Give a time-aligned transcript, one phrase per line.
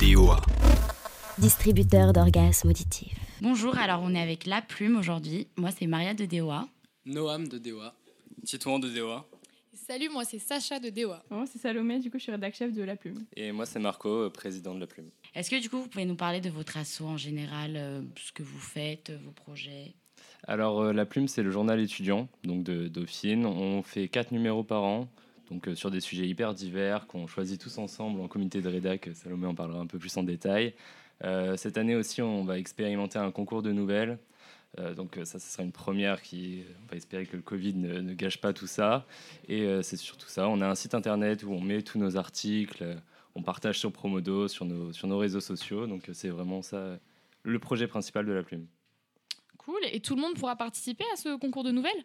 [0.00, 0.40] DOA.
[1.38, 3.16] Distributeur d'orgasmes auditifs.
[3.40, 5.48] Bonjour, alors on est avec La Plume aujourd'hui.
[5.56, 6.68] Moi, c'est Maria de DOA.
[7.06, 7.94] Noam de DOA.
[8.44, 9.26] Titouan de DOA.
[9.72, 11.22] Salut, moi c'est Sacha de DOA.
[11.30, 13.24] Moi, c'est Salomé, du coup, je suis rédac chef de La Plume.
[13.36, 15.10] Et moi, c'est Marco, euh, président de La Plume.
[15.34, 18.32] Est-ce que du coup, vous pouvez nous parler de votre asso en général, euh, ce
[18.32, 19.94] que vous faites, vos projets?
[20.46, 23.46] Alors, euh, La Plume, c'est le journal étudiant donc de Dauphine.
[23.46, 25.08] On fait quatre numéros par an,
[25.50, 29.10] donc euh, sur des sujets hyper divers qu'on choisit tous ensemble en comité de rédac.
[29.14, 30.74] Salomé en parlera un peu plus en détail.
[31.22, 34.18] Euh, cette année aussi, on va expérimenter un concours de nouvelles.
[34.80, 37.74] Euh, donc euh, ça, ce sera une première qui, on va espérer que le Covid
[37.74, 39.06] ne, ne gâche pas tout ça.
[39.48, 40.48] Et euh, c'est surtout ça.
[40.48, 42.96] On a un site internet où on met tous nos articles, euh,
[43.36, 45.86] on partage sur Promodo, sur nos, sur nos réseaux sociaux.
[45.86, 46.98] Donc euh, c'est vraiment ça
[47.44, 48.66] le projet principal de la plume.
[49.58, 49.80] Cool.
[49.92, 52.04] Et tout le monde pourra participer à ce concours de nouvelles?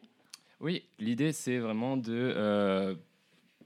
[0.59, 2.93] Oui, l'idée c'est vraiment de euh,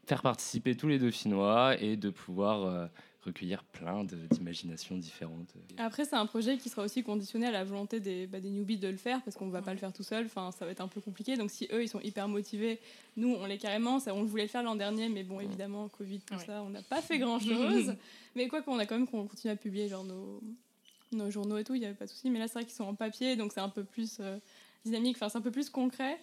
[0.05, 2.87] faire participer tous les Dauphinois et de pouvoir euh,
[3.21, 5.53] recueillir plein d'imaginations différentes.
[5.77, 8.77] Après, c'est un projet qui sera aussi conditionné à la volonté des, bah, des newbies
[8.77, 10.71] de le faire, parce qu'on ne va pas le faire tout seul, enfin, ça va
[10.71, 11.37] être un peu compliqué.
[11.37, 12.79] Donc si eux, ils sont hyper motivés,
[13.15, 16.19] nous, on l'est carrément, ça, on voulait le faire l'an dernier, mais bon, évidemment, Covid,
[16.19, 16.45] tout Ouais.
[16.45, 17.95] ça, on n'a pas fait grand-chose.
[18.35, 20.41] mais quoi qu'on a quand même qu'on continue à publier genre, nos,
[21.13, 22.29] nos journaux et tout, il n'y avait pas de souci.
[22.29, 24.37] Mais là, c'est vrai qu'ils sont en papier, donc c'est un peu plus euh,
[24.83, 26.19] dynamique, enfin, c'est un peu plus concret.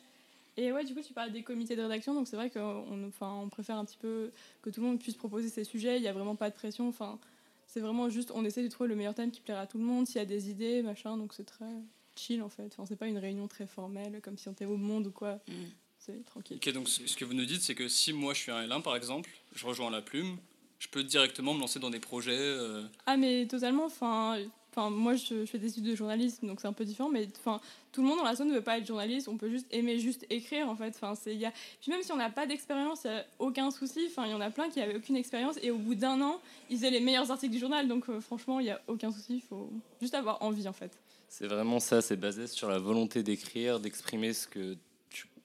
[0.57, 3.33] Et ouais, du coup, tu parles des comités de rédaction, donc c'est vrai qu'on enfin,
[3.43, 4.31] on préfère un petit peu
[4.63, 6.89] que tout le monde puisse proposer ses sujets, il n'y a vraiment pas de pression.
[6.89, 7.19] Enfin,
[7.67, 9.85] c'est vraiment juste, on essaie de trouver le meilleur thème qui plaira à tout le
[9.85, 11.73] monde, s'il y a des idées, machin, donc c'est très
[12.17, 12.67] chill en fait.
[12.67, 15.41] Enfin, c'est pas une réunion très formelle, comme si on était au monde ou quoi.
[15.49, 15.53] Mm.
[15.99, 16.57] C'est tranquille.
[16.57, 18.67] Ok, donc ce ce que vous nous dites, c'est que si moi je suis un
[18.67, 20.39] L1 par exemple, je rejoins la plume,
[20.79, 22.33] je peux directement me lancer dans des projets.
[22.37, 24.39] euh, Ah, mais totalement, enfin.
[24.71, 27.61] Enfin, moi, je, fais des études de journalisme, donc c'est un peu différent, mais enfin,
[27.91, 29.99] tout le monde dans la zone ne veut pas être journaliste, on peut juste aimer
[29.99, 30.95] juste écrire, en fait.
[30.95, 31.53] Enfin, c'est, y a...
[31.81, 34.07] Puis même si on n'a pas d'expérience, il n'y a aucun souci.
[34.09, 36.41] Enfin, il y en a plein qui n'avaient aucune expérience, et au bout d'un an,
[36.69, 39.37] ils faisaient les meilleurs articles du journal, donc euh, franchement, il n'y a aucun souci,
[39.37, 40.93] il faut juste avoir envie, en fait.
[41.29, 44.77] C'est vraiment ça, c'est basé sur la volonté d'écrire, d'exprimer ce que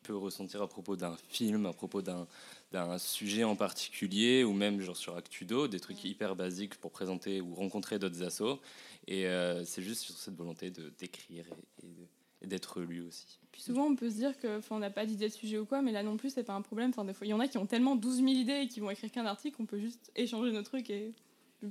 [0.06, 2.28] peux ressentir à propos d'un film, à propos d'un
[2.72, 7.40] d'un sujet en particulier, ou même genre sur Actudo, des trucs hyper basiques pour présenter
[7.40, 8.60] ou rencontrer d'autres assos.
[9.08, 11.46] Et euh, c'est juste sur cette volonté de d'écrire
[11.84, 13.40] et, d'être lu aussi.
[13.52, 15.66] Puis souvent, on peut se dire que, enfin, on n'a pas d'idée de sujet ou
[15.66, 16.90] quoi, mais là non plus, c'est pas un problème.
[16.90, 18.82] Enfin, des fois, il y en a qui ont tellement 12 000 idées et qui
[18.82, 21.14] vont écrire qu'un article, on peut juste échanger nos trucs et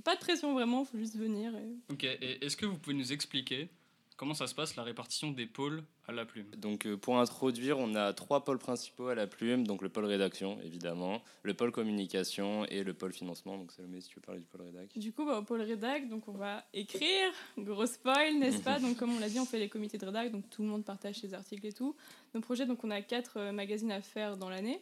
[0.03, 1.55] pas de pression vraiment, faut juste venir.
[1.55, 1.93] Et...
[1.93, 3.69] Ok, et est-ce que vous pouvez nous expliquer
[4.17, 6.51] comment ça se passe la répartition des pôles à la plume?
[6.57, 10.05] Donc euh, pour introduire, on a trois pôles principaux à la plume, donc le pôle
[10.05, 13.57] rédaction évidemment, le pôle communication et le pôle financement.
[13.57, 14.97] Donc Salomé, si tu veux parler du pôle rédac.
[14.97, 18.79] Du coup, bah, au pôle rédac, donc on va écrire, gros spoil, n'est-ce pas?
[18.85, 20.85] Donc comme on l'a dit, on fait les comités de rédac, donc tout le monde
[20.85, 21.97] partage ses articles et tout.
[22.35, 24.81] Nos projets, donc on a quatre euh, magazines à faire dans l'année.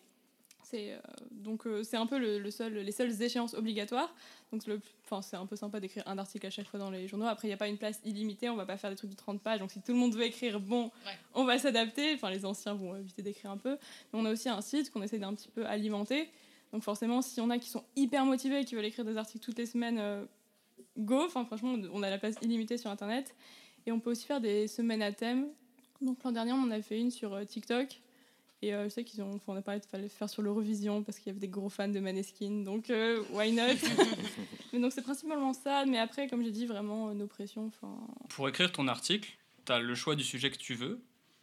[0.65, 0.99] C'est euh,
[1.31, 4.15] donc euh, c'est un peu le, le seul, les seules échéances obligatoires.
[4.53, 7.09] Donc le, enfin c'est un peu sympa d'écrire un article à chaque fois dans les
[7.09, 7.27] journaux.
[7.27, 9.17] Après il n'y a pas une place illimitée, on va pas faire des trucs de
[9.17, 9.59] 30 pages.
[9.61, 11.13] Donc si tout le monde veut écrire, bon, Ouais.
[11.35, 12.15] on va s'adapter.
[12.15, 13.73] Enfin les anciens vont éviter d'écrire un peu.
[14.13, 16.29] Mais on a aussi un site qu'on essaie d'un petit peu alimenter.
[16.73, 19.17] Donc forcément, s'il y en a qui sont hyper motivés et qui veulent écrire des
[19.19, 20.25] articles toutes les semaines, euh,
[20.97, 21.25] go.
[21.27, 23.35] Enfin franchement, on a la place illimitée sur Internet.
[23.85, 25.49] Et on peut aussi faire des semaines à thème.
[26.01, 28.01] Donc l'an dernier, on en a fait une sur TikTok.
[28.65, 31.03] Et euh, je sais qu'ils ont, enfin, on a parlé de fallait faire sur l'Eurovision
[31.03, 32.63] parce qu'il y avait des gros fans de Maneskin.
[32.65, 33.63] Donc euh, why not?
[34.73, 35.85] Mais donc c'est principalement ça.
[35.87, 37.67] Mais après, comme j'ai dit, vraiment euh, nos pressions.
[37.67, 37.93] Enfin,
[38.29, 39.31] Pour écrire ton article,
[39.67, 41.01] tu as le choix du sujet que tu veux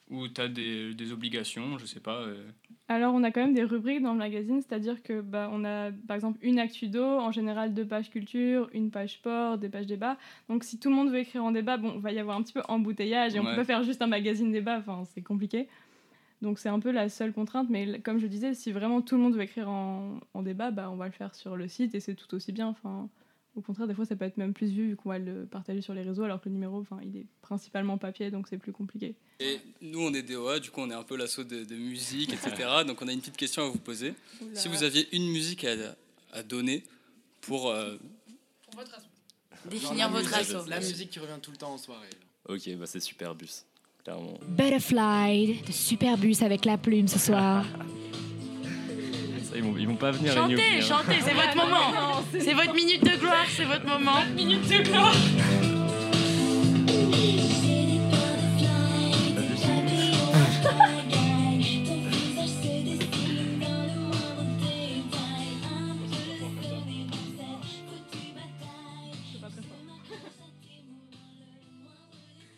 [0.09, 2.21] ou tu as des, des obligations, je sais pas.
[2.21, 2.43] euh,
[2.87, 5.91] Alors, on a quand même des rubriques dans le magazine, c'est-à-dire que bah, on a
[6.07, 10.17] par exemple une actudo, en général deux pages culture, une page sport, des pages débat.
[10.47, 12.41] Donc, si tout le monde veut écrire en débat, bon, il va y avoir un
[12.41, 13.51] petit peu embouteillage et on Ouais.
[13.51, 15.67] peut pas faire juste un magazine débat, enfin, c'est compliqué.
[16.41, 19.21] Donc, c'est un peu la seule contrainte, mais comme je disais, si vraiment tout le
[19.21, 21.99] monde veut écrire en, en débat, bah, on va le faire sur le site et
[21.99, 22.67] c'est tout aussi bien.
[22.67, 23.09] Enfin,
[23.55, 25.81] au contraire, des fois, ça peut être même plus vu vu qu'on va le partager
[25.81, 28.71] sur les réseaux, alors que le numéro, enfin, il est principalement papier, donc c'est plus
[28.71, 29.15] compliqué.
[29.41, 32.31] Et nous, on est DOA, du coup, on est un peu l'assaut de, de musique,
[32.33, 32.69] etc.
[32.87, 34.13] Donc, on a une petite question à vous poser.
[34.41, 34.55] Oula.
[34.55, 35.75] Si vous aviez une musique à,
[36.31, 36.83] à donner
[37.41, 37.69] pour.
[37.69, 37.97] euh,
[38.71, 38.97] Pour votre.
[39.69, 40.67] Définir votre asso.
[40.69, 42.09] La musique qui revient tout le temps en soirée.
[42.47, 43.68] Ok, bah c'est Superbus, clairement.
[44.47, 47.65] Butterfly de Superbus avec la plume ce soir.
[49.55, 50.81] Ils, vont, ils vont pas venir les Chantez, hein.
[50.81, 52.21] chantez, c'est votre moment.
[52.31, 54.23] C'est votre minute de gloire, c'est votre moment.
[54.33, 55.13] Minute de gloire.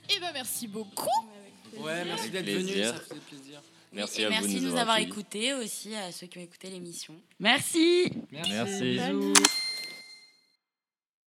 [0.09, 1.09] Et ben merci beaucoup.
[1.77, 3.61] Ouais, merci d'être venu, ça faisait plaisir.
[3.93, 6.41] Merci Et à merci vous de de nous avoir écoutés aussi, à ceux qui ont
[6.41, 7.13] écouté l'émission.
[7.39, 8.11] Merci.
[8.31, 8.97] Merci.
[8.97, 9.33] Salut.